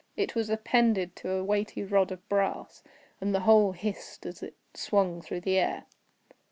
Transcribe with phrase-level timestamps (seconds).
[0.17, 2.81] It was appended to a weighty rod of brass,
[3.21, 5.85] and the whole hissed as it swung through the air.